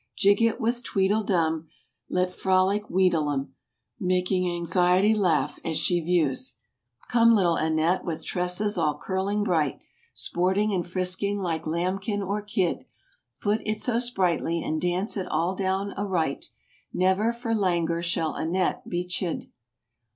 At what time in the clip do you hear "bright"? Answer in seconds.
9.43-9.79